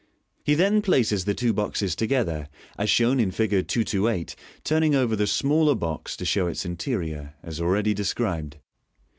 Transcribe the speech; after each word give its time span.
He 0.43 0.55
then 0.55 0.81
places 0.81 1.25
the 1.25 1.35
two 1.35 1.53
boxes 1.53 1.95
together, 1.95 2.49
as 2.75 2.89
shown 2.89 3.19
in 3.19 3.29
Fig. 3.29 3.51
228 3.67 4.35
turning 4.63 4.95
over 4.95 5.15
the 5.15 5.27
smaller 5.27 5.75
box 5.75 6.17
to 6.17 6.25
show 6.25 6.47
its 6.47 6.65
interior, 6.65 7.35
as 7.43 7.61
already 7.61 7.93
described. 7.93 8.57